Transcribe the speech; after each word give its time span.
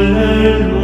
Amen. 0.00 0.79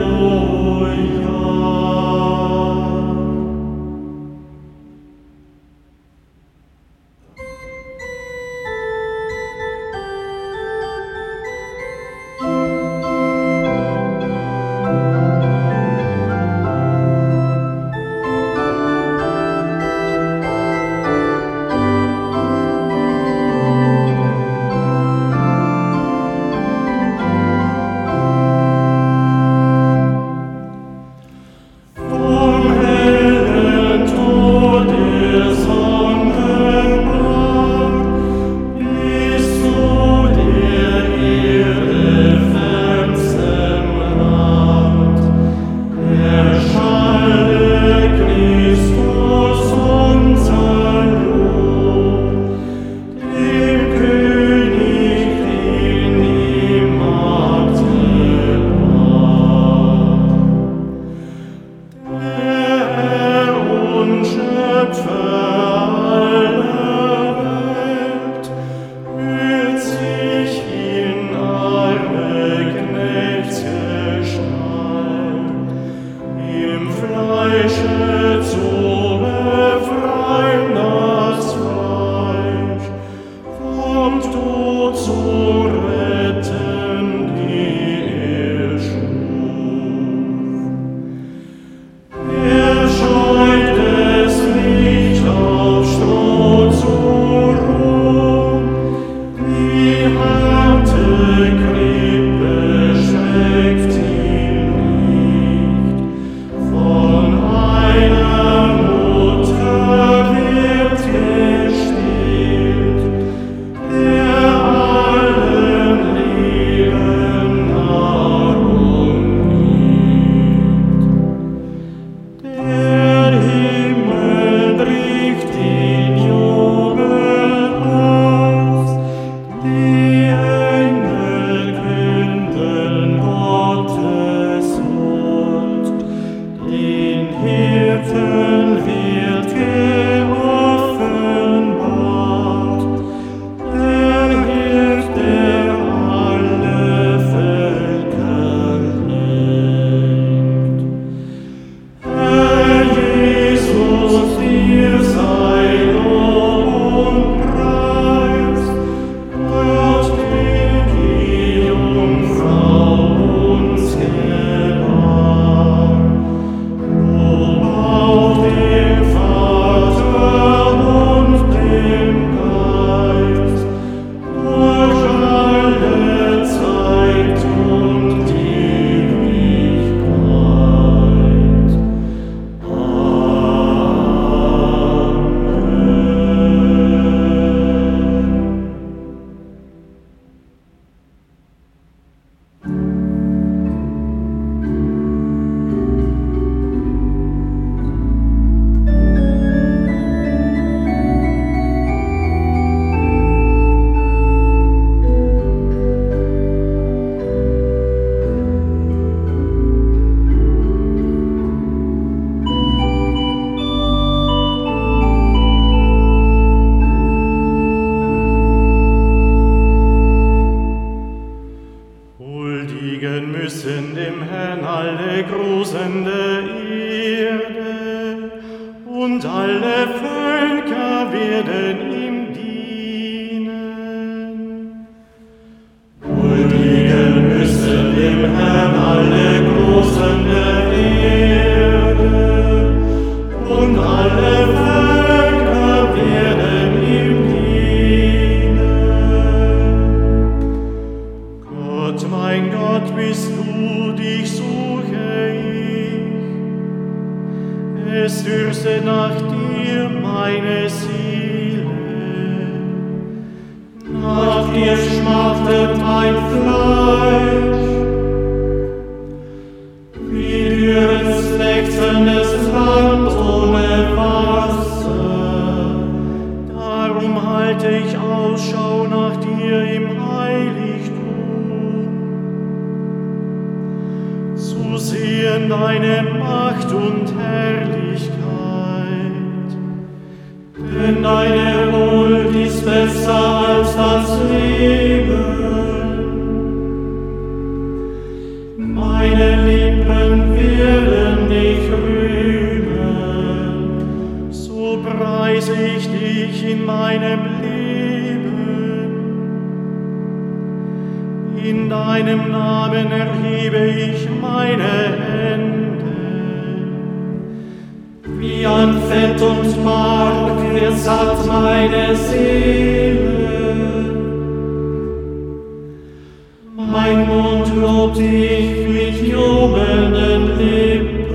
lobt 327.56 327.96
dich 327.96 328.68
mit 328.68 329.02
jubelnden 329.02 330.38
Lippen. 330.38 331.06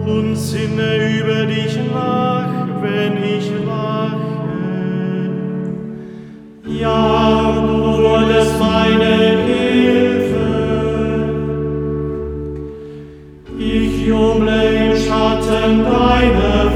und 0.06 0.36
sinne 0.36 0.90
über 1.20 1.46
dich 1.46 1.78
nach, 1.94 2.68
wenn 2.82 3.24
ich 3.24 3.52
wache. 3.66 4.22
Ja, 6.66 7.52
du 7.56 8.02
wurdest 8.02 8.60
meine 8.60 9.14
Hilfe. 9.46 10.02
Ich 13.60 14.08
juble 14.08 14.62
im 14.86 14.98
Schatten 14.98 15.84
deiner 15.84 16.71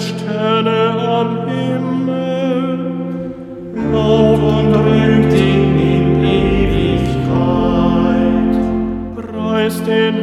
Sterne 0.00 0.80
am 1.18 1.46
Himmel, 1.46 2.78
Lob 3.92 4.42
und 4.42 4.74
Rühmt 4.74 5.34
ihn 5.34 5.78
in 5.78 6.24
Ewigkeit. 6.24 7.34
Preist 9.14 9.86
den 9.86 10.19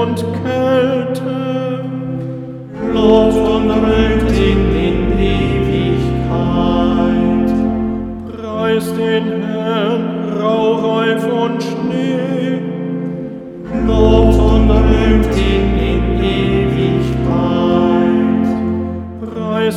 und 0.00 0.24
Kälte. 0.42 1.84
Lobt 2.92 3.48
und 3.48 3.70
rühmt 3.70 4.19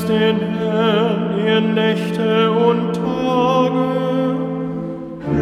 Den 0.08 0.40
Herrn, 0.60 1.40
ihr 1.48 1.62
Nächte 1.62 2.52
und 2.52 2.94
Tage. 2.94 3.86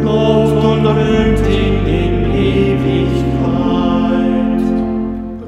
Lobt 0.04 0.64
und 0.64 0.86
rühmt 0.86 1.46
ihn 1.48 1.84
in 1.84 2.30
Ewigkeit. 2.32 3.42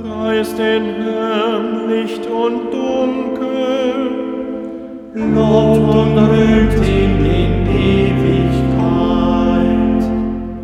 Preis 0.03 0.55
den 0.57 0.85
Herrn, 1.05 1.89
Licht 1.89 2.27
und 2.27 2.73
Dunkel. 2.73 3.95
Lobt 5.15 5.95
und 5.95 6.19
rühmt 6.19 6.85
ihn 6.85 7.25
in 7.25 7.67
Ewigkeit. 8.01 8.83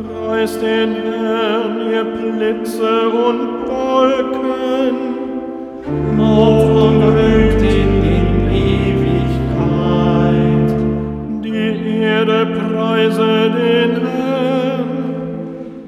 Preis 0.02 0.58
den 0.58 0.90
Herrn, 1.04 1.74
ihr 1.92 2.04
Blitze 2.04 3.08
und 3.10 3.40
Wolken. 3.68 4.96
Lobt 6.18 6.76
und 6.82 7.00
rühmt 7.02 7.62
ihn 7.62 7.79
Erde 12.20 12.44
preise 12.44 13.50
den 13.50 13.92
Herrn. 14.04 14.88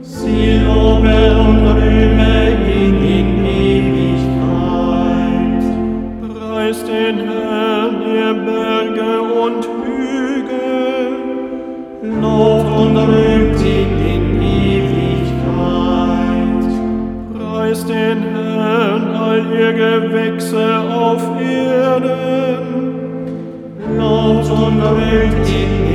Sie 0.00 0.60
lobe 0.66 1.18
und 1.46 1.60
rühme 1.76 2.34
ihn 2.74 2.98
in 3.18 3.28
Ewigkeit. 3.44 4.32
Preis 6.22 6.78
den 6.84 7.16
Herrn, 7.28 7.94
ihr 8.16 8.34
Berge 8.48 9.12
und 9.44 9.62
Hügel. 9.84 11.06
Lobt 12.22 12.70
und 12.80 12.96
rühmt 12.96 13.60
ihn 13.60 13.92
in 14.14 14.24
Ewigkeit. 14.70 15.12
Preis 17.34 17.80
den 17.84 18.18
Herrn, 18.32 19.02
all 19.14 19.42
ihr 19.52 19.72
Gewächse 19.74 20.66
auf 20.78 21.22
Erden. 21.38 22.72
Lobt 23.98 24.50
und 24.50 24.80
rühmt 24.80 25.46
ihn 25.46 25.52
in 25.52 25.82
Ewigkeit. 25.82 25.91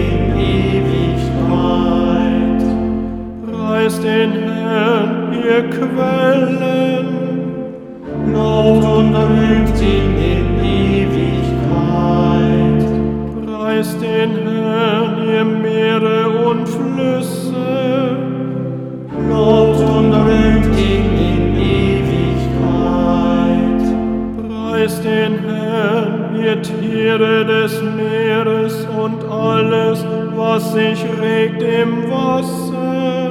Was 30.58 30.74
sich 30.74 31.04
regt 31.22 31.62
im 31.62 32.10
Wasser. 32.10 33.27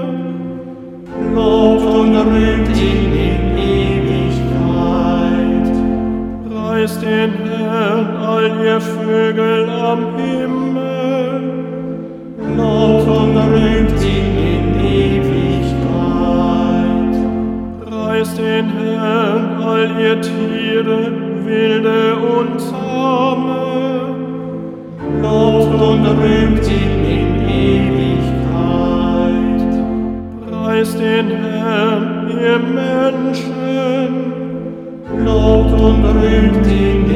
Lobt 1.37 1.85
und 1.85 2.17
rühmt 2.17 2.75
ihn 2.79 3.13
in 3.13 3.59
Ewigkeit. 3.59 4.57
Preis 6.49 6.99
den 6.99 7.33
Herrn, 7.45 8.17
all 8.17 8.51
ihr 8.65 8.81
Vögel 8.81 9.69
am 9.69 10.17
Himmel. 10.17 11.43
Lobt 12.57 13.09
und 13.21 13.37
rühmt 13.53 14.03
ihn 14.03 14.35
in 14.55 14.67
Ewigkeit. 15.03 15.93
Preis 17.87 18.35
den 18.37 18.71
Herrn, 18.71 19.63
all 19.63 19.91
ihr 20.01 20.19
Tiere, 20.23 21.13
wilde 21.45 22.17
und 22.17 22.59
zahme. 22.59 24.17
Lobt 25.21 25.75
und 25.83 26.07
rühmt 26.07 26.67
ihn 26.67 26.96
den 31.07 31.29
Herrn, 31.31 32.29
ihr 32.29 32.59
Menschen, 32.59 34.13
Lobt 35.25 35.73
und 35.81 36.05
rühmt 36.05 36.67
ihn, 36.67 37.07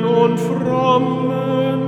Und 0.00 0.40
Frommen. 0.40 1.80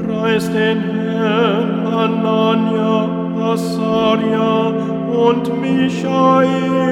Preis 0.07 0.45
den 0.49 0.79
Herrn, 0.93 1.85
Anania, 1.87 3.09
Asaria 3.51 4.73
und 5.11 5.61
Michael. 5.61 6.84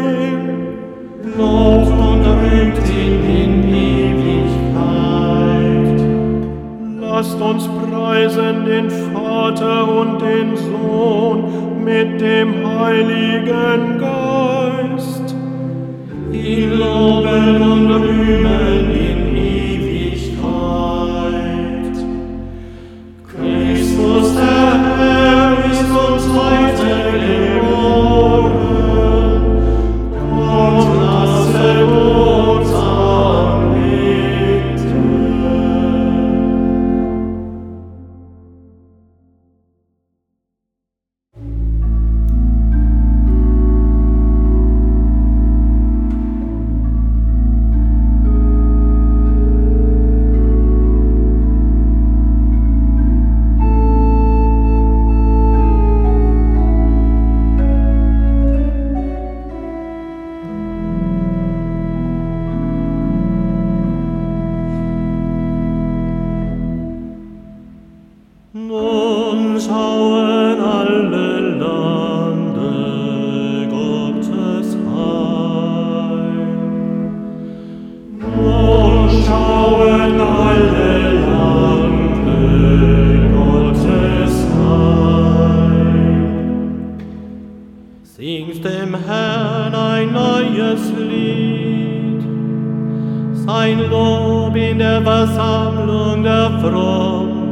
dein 93.73 93.89
Lob 93.89 94.55
in 94.55 94.79
der 94.79 95.01
Versammlung 95.01 96.23
der 96.23 96.51
Frommen. 96.61 97.43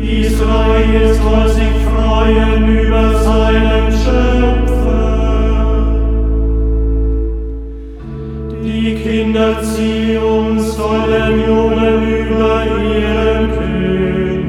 Israel 0.00 1.14
soll 1.14 1.48
sich 1.48 1.74
freuen 1.86 2.68
über 2.68 3.14
seinen 3.20 3.92
Schöpfer. 4.02 5.14
Die 8.62 8.94
Kinder 9.02 9.62
Zion 9.62 10.60
sollen 10.60 11.44
jubeln 11.46 12.02
über 12.28 12.64
ihren 12.66 13.50
König. 13.58 14.44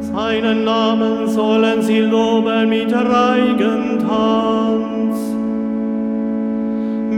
Seinen 0.00 0.64
Namen 0.64 1.28
sollen 1.28 1.82
sie 1.82 2.00
loben 2.00 2.68
mit 2.68 2.92
Reigental 2.92 4.63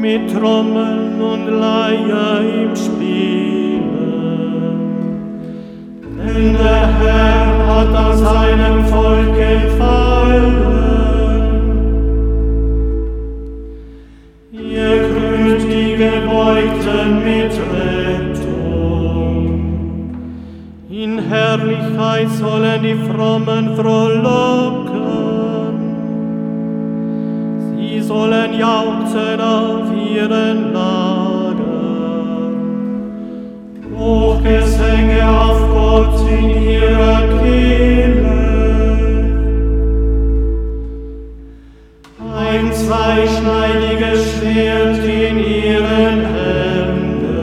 mit 0.06 0.24
Trommeln 0.32 1.20
und 1.20 1.46
Leier 1.48 2.40
im 2.40 2.76
Spielen. 2.76 3.82
Denn 6.16 6.52
der 6.52 6.86
Herr 7.00 7.46
hat 7.66 7.92
an 8.04 8.16
seinem 8.16 8.84
Volk 8.84 9.34
gefallen. 9.34 10.54
Ihr 14.52 14.96
grüßt 15.08 15.66
die 15.74 15.92
Gebeugten 16.04 17.08
mit 17.28 17.52
Rettung. 17.74 18.76
In 20.88 21.18
Herrlichkeit 21.18 22.30
sollen 22.30 22.82
die 22.82 22.98
Frommen 23.08 23.74
frohlocken. 23.74 24.75
sollen 28.06 28.54
jauchzen 28.54 29.40
auf 29.40 29.90
ihren 29.92 30.72
Lagern. 30.72 31.56
Hochgesänge 33.98 35.28
auf 35.28 35.60
Gott 35.72 36.20
in 36.30 36.50
ihrer 36.50 37.22
Kehle. 37.40 38.36
Ein 42.38 42.72
zweischneidiges 42.72 44.20
Schwert 44.34 45.04
in 45.04 45.38
ihren 45.38 46.20
Händen, 46.36 47.36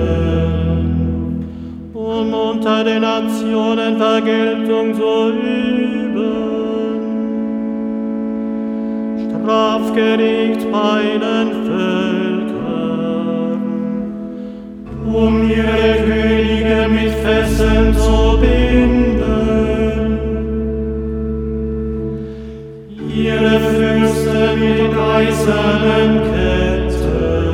um 1.94 2.34
unter 2.34 2.84
den 2.86 3.02
Nationen 3.02 3.98
Vergeltung 3.98 4.94
zu 4.94 5.30
üben. 5.30 5.94
Strafgericht 9.28 10.33
um 15.06 15.50
ihre 15.50 16.04
Könige 16.06 16.90
mit 16.90 17.12
Fessen 17.24 17.94
zu 17.94 18.38
binden, 18.42 20.18
ihre 23.16 23.60
Füße 23.60 24.58
mit 24.58 24.94
eisernen 24.98 26.12
Ketten, 26.34 27.46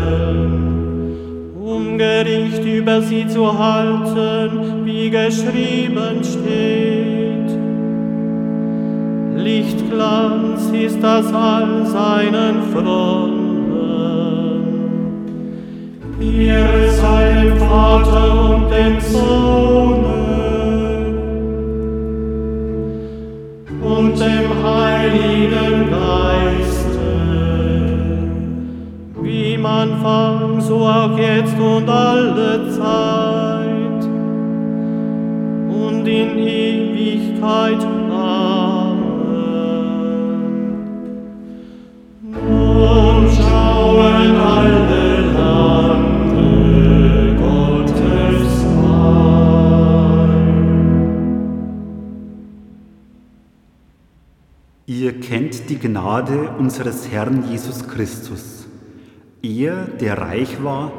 um 1.62 1.98
Gericht 2.00 2.66
über 2.66 3.02
sie 3.04 3.28
zu 3.28 3.46
halten, 3.60 4.86
wie 4.86 5.10
geschrieben 5.12 6.24
steht. 6.24 7.19
Lichtglanz 9.44 10.70
ist 10.72 11.02
das 11.02 11.34
all 11.34 11.86
seinen 11.86 12.62
Freunden. 12.74 13.40
Ihr 16.20 16.92
seid 16.92 17.30
dem 17.50 17.58
Vater 17.58 18.56
und 18.56 18.70
dem 18.70 19.00
Sohn 19.00 20.06
und 23.82 24.20
dem 24.20 24.64
Heiligen 24.64 25.90
Geiste, 25.90 27.00
wie 29.22 29.58
man 29.58 30.02
fang, 30.02 30.60
so 30.60 30.80
auch 30.80 31.18
jetzt 31.18 31.58
und 31.60 31.90
alle 31.90 32.70
Zeit 32.70 34.04
und 35.70 36.08
in 36.08 36.38
Ewigkeit. 36.38 37.99
kennt 55.30 55.70
die 55.70 55.78
Gnade 55.78 56.56
unseres 56.58 57.12
Herrn 57.12 57.52
Jesus 57.52 57.88
Christus. 57.88 58.66
Er, 59.44 59.86
der 59.86 60.18
reich 60.18 60.64
war, 60.64 60.92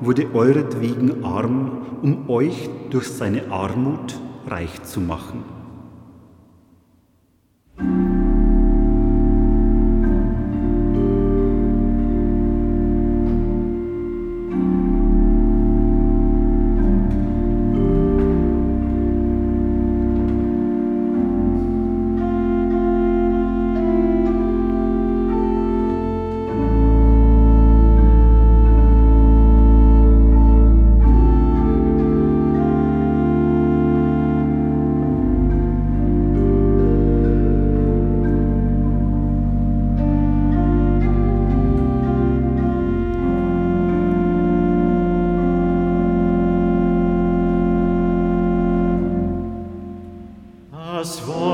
wurde 0.00 0.34
euretwegen 0.34 1.24
arm, 1.24 1.86
um 2.02 2.28
euch 2.28 2.68
durch 2.90 3.08
seine 3.08 3.50
Armut 3.50 4.20
reich 4.46 4.82
zu 4.82 5.00
machen. 5.00 5.42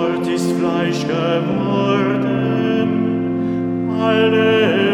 Wort 0.04 0.26
ist 0.26 0.52
Fleisch 0.58 1.02
geworden, 1.06 2.28
alle 3.98 4.93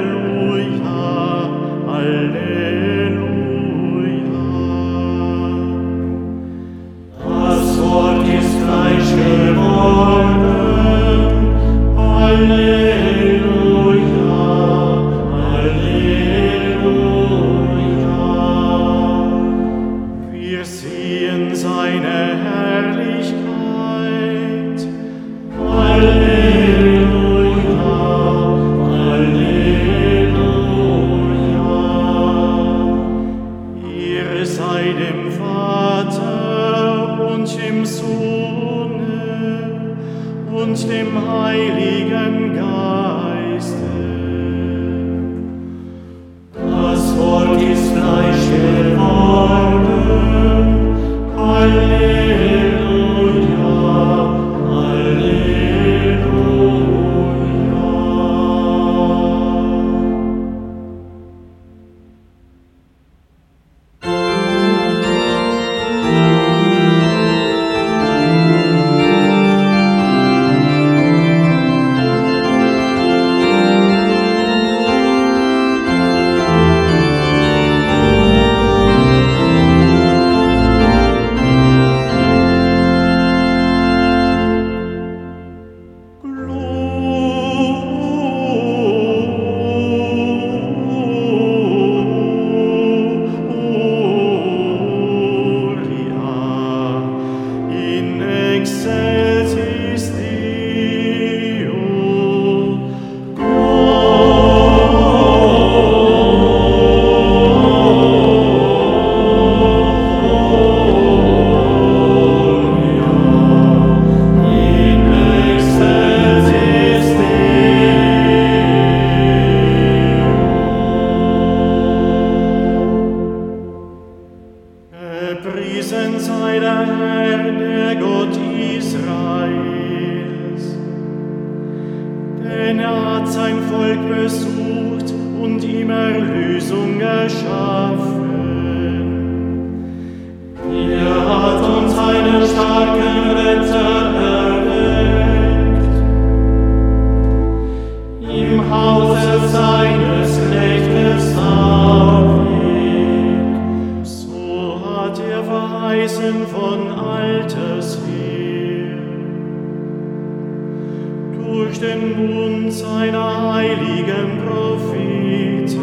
Durch 161.60 161.78
den 161.78 162.16
Bund 162.16 162.72
seiner 162.72 163.52
heiligen 163.52 164.38
Propheten. 164.46 165.76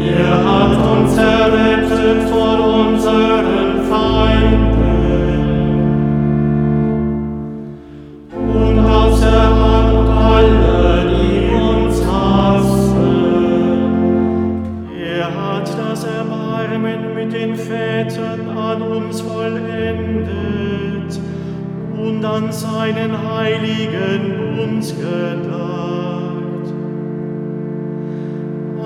Er 0.00 0.44
hat 0.44 0.78
uns 0.92 1.16
errettet 1.16 2.30
vor 2.30 2.56
unseren 2.86 3.41
an 22.32 22.50
seinen 22.50 23.12
heiligen 23.30 24.56
Bund 24.56 24.94
gedacht 24.98 26.32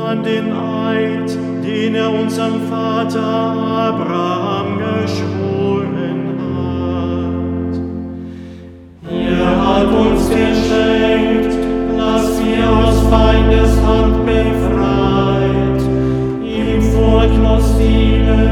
an 0.04 0.22
den 0.22 0.52
Eid, 0.52 1.30
den 1.64 1.94
er 1.94 2.12
unserem 2.12 2.60
Vater 2.68 3.20
Abraham 3.20 4.78
geschworen 4.78 6.22
hat. 6.42 7.74
Er 9.10 9.66
hat 9.66 9.86
uns 9.86 10.28
geschenkt, 10.28 11.54
dass 11.96 12.40
wir 12.44 12.68
aus 12.70 12.98
Feindes 13.10 13.72
Hand 13.84 14.26
befreit, 14.26 15.82
ihm 16.44 16.82
furchtlos 16.82 17.78
dienen 17.78 18.45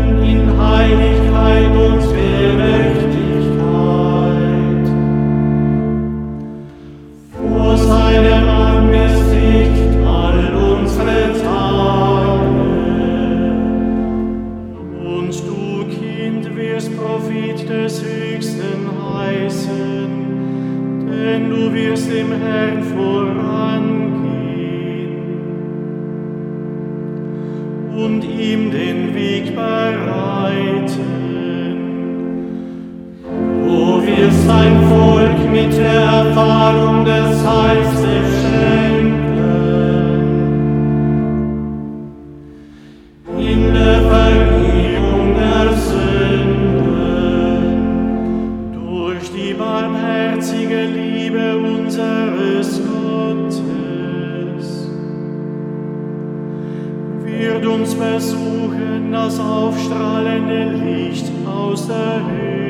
uns 58.24 58.32
besuchen 58.32 59.12
das 59.12 59.38
aufstrahlende 59.38 60.72
Licht 60.84 61.30
aus 61.46 61.86
der 61.86 62.20
Höhe 62.26 62.63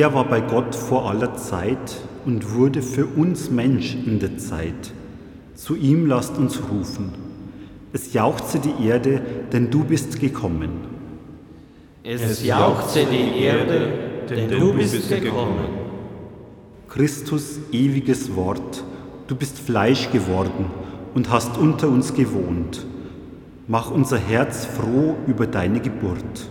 Er 0.00 0.14
war 0.14 0.24
bei 0.24 0.40
Gott 0.40 0.74
vor 0.74 1.10
aller 1.10 1.34
Zeit 1.34 1.98
und 2.24 2.54
wurde 2.54 2.80
für 2.80 3.04
uns 3.04 3.50
Mensch 3.50 3.94
in 3.94 4.18
der 4.18 4.38
Zeit. 4.38 4.92
Zu 5.54 5.76
ihm 5.76 6.06
lasst 6.06 6.38
uns 6.38 6.58
rufen. 6.70 7.10
Es 7.92 8.14
jauchze 8.14 8.60
die 8.60 8.86
Erde, 8.86 9.20
denn 9.52 9.70
du 9.70 9.84
bist 9.84 10.18
gekommen. 10.18 10.70
Es 12.02 12.42
jauchze 12.42 13.04
die 13.04 13.42
Erde, 13.42 13.92
denn 14.30 14.48
du 14.48 14.72
bist 14.72 15.06
gekommen. 15.10 15.68
Christus, 16.88 17.58
ewiges 17.70 18.34
Wort, 18.34 18.82
du 19.26 19.36
bist 19.36 19.58
Fleisch 19.58 20.10
geworden 20.10 20.64
und 21.14 21.28
hast 21.28 21.58
unter 21.58 21.88
uns 21.88 22.14
gewohnt. 22.14 22.86
Mach 23.68 23.90
unser 23.90 24.16
Herz 24.16 24.64
froh 24.64 25.16
über 25.26 25.46
deine 25.46 25.80
Geburt. 25.80 26.48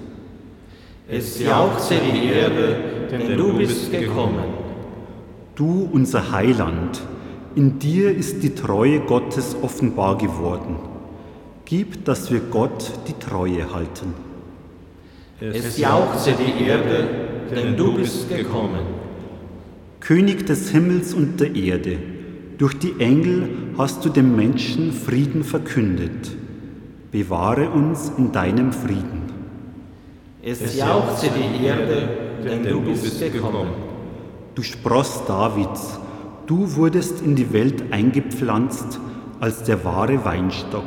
Es 1.12 1.40
jauchze 1.40 1.96
die 1.96 2.28
Erde, 2.28 2.76
denn 3.12 3.36
du 3.36 3.58
bist 3.58 3.92
gekommen. 3.92 4.44
Du, 5.56 5.90
unser 5.92 6.32
Heiland, 6.32 7.02
in 7.56 7.80
dir 7.80 8.16
ist 8.16 8.44
die 8.44 8.54
Treue 8.54 9.00
Gottes 9.00 9.56
offenbar 9.62 10.18
geworden. 10.18 10.76
Gib, 11.66 12.06
dass 12.06 12.32
wir 12.32 12.40
Gott 12.40 12.92
die 13.08 13.14
Treue 13.14 13.74
halten. 13.74 14.14
Es 15.40 15.78
jauchze 15.80 16.34
die 16.34 16.64
Erde, 16.66 17.08
denn 17.56 17.76
du 17.76 17.94
bist 17.96 18.30
gekommen. 18.30 18.82
König 20.00 20.46
des 20.46 20.70
Himmels 20.70 21.14
und 21.14 21.40
der 21.40 21.56
Erde, 21.56 21.98
Durch 22.60 22.78
die 22.78 23.00
Engel 23.00 23.48
hast 23.78 24.04
du 24.04 24.10
dem 24.10 24.36
Menschen 24.36 24.92
Frieden 24.92 25.46
verkündet. 25.46 26.36
Bewahre 27.10 27.70
uns 27.70 28.12
in 28.18 28.34
deinem 28.34 28.74
Frieden. 28.74 29.19
Es 30.42 30.78
jauchze 30.78 31.30
die 31.30 31.66
Erde, 31.66 32.10
denn 32.46 32.64
du 32.64 32.82
bist 32.82 33.20
gekommen. 33.20 33.68
Du 34.56 34.64
Spross 34.64 35.26
Davids, 35.28 36.00
du 36.48 36.76
wurdest 36.76 37.22
in 37.22 37.36
die 37.36 37.52
Welt 37.52 37.92
eingepflanzt 37.92 39.00
als 39.42 39.64
der 39.64 39.84
wahre 39.84 40.24
Weinstock. 40.24 40.84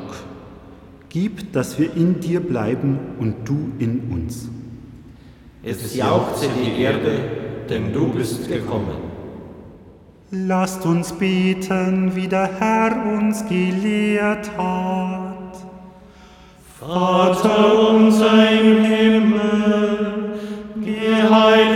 Gib, 1.10 1.52
dass 1.52 1.78
wir 1.78 1.94
in 1.94 2.20
dir 2.20 2.40
bleiben 2.40 2.98
und 3.18 3.46
du 3.46 3.72
in 3.78 4.10
uns. 4.10 4.48
Es 5.62 5.94
jauchze 5.94 6.46
die 6.48 6.82
Erde, 6.82 7.18
denn 7.68 7.92
du 7.92 8.08
bist 8.08 8.48
gekommen. 8.48 9.12
Lasst 10.30 10.86
uns 10.86 11.12
beten, 11.12 12.12
wie 12.14 12.26
der 12.26 12.50
Herr 12.58 13.04
uns 13.18 13.46
gelehrt 13.46 14.50
hat. 14.56 15.32
Vater 16.80 17.90
unser 17.90 18.50
im 18.50 18.82
Himmel, 18.82 19.01
Heil 21.32 21.71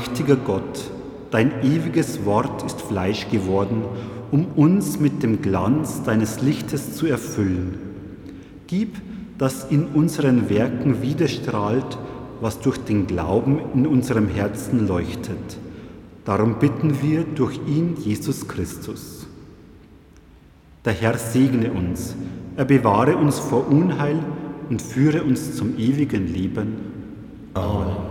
Allmächtiger 0.00 0.36
Gott, 0.36 0.90
dein 1.30 1.62
ewiges 1.62 2.24
Wort 2.24 2.62
ist 2.62 2.80
Fleisch 2.80 3.28
geworden, 3.28 3.82
um 4.30 4.46
uns 4.56 4.98
mit 4.98 5.22
dem 5.22 5.42
Glanz 5.42 6.02
deines 6.02 6.40
Lichtes 6.40 6.96
zu 6.96 7.06
erfüllen. 7.06 7.78
Gib, 8.66 8.96
dass 9.36 9.70
in 9.70 9.88
unseren 9.88 10.48
Werken 10.48 11.02
widerstrahlt, 11.02 11.98
was 12.40 12.60
durch 12.60 12.78
den 12.78 13.06
Glauben 13.06 13.60
in 13.74 13.86
unserem 13.86 14.28
Herzen 14.28 14.88
leuchtet. 14.88 15.58
Darum 16.24 16.58
bitten 16.58 17.02
wir 17.02 17.24
durch 17.24 17.60
ihn, 17.66 17.96
Jesus 17.98 18.48
Christus. 18.48 19.26
Der 20.86 20.94
Herr 20.94 21.18
segne 21.18 21.72
uns, 21.72 22.14
er 22.56 22.64
bewahre 22.64 23.18
uns 23.18 23.38
vor 23.38 23.68
Unheil 23.68 24.18
und 24.70 24.80
führe 24.80 25.24
uns 25.24 25.56
zum 25.56 25.76
ewigen 25.76 26.32
Leben. 26.32 26.76
Amen. 27.52 28.09